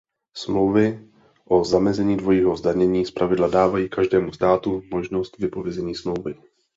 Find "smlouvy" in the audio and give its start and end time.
0.35-0.99, 5.95-6.35